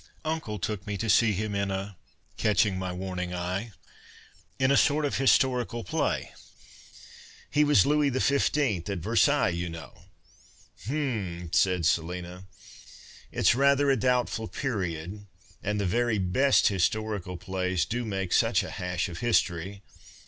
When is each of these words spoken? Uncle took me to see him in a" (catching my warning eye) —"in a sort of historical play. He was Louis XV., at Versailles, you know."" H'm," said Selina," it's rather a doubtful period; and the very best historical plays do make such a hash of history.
Uncle 0.25 0.57
took 0.57 0.87
me 0.87 0.97
to 0.97 1.07
see 1.07 1.31
him 1.31 1.53
in 1.53 1.69
a" 1.69 1.95
(catching 2.37 2.79
my 2.79 2.91
warning 2.91 3.35
eye) 3.35 3.71
—"in 4.59 4.71
a 4.71 4.75
sort 4.75 5.05
of 5.05 5.19
historical 5.19 5.83
play. 5.83 6.31
He 7.51 7.63
was 7.63 7.85
Louis 7.85 8.09
XV., 8.09 8.89
at 8.89 8.97
Versailles, 8.97 9.49
you 9.49 9.69
know."" 9.69 9.93
H'm," 10.87 11.53
said 11.53 11.85
Selina," 11.85 12.47
it's 13.31 13.53
rather 13.53 13.91
a 13.91 13.95
doubtful 13.95 14.47
period; 14.47 15.27
and 15.61 15.79
the 15.79 15.85
very 15.85 16.17
best 16.17 16.69
historical 16.69 17.37
plays 17.37 17.85
do 17.85 18.03
make 18.03 18.33
such 18.33 18.63
a 18.63 18.71
hash 18.71 19.07
of 19.07 19.19
history. 19.19 19.83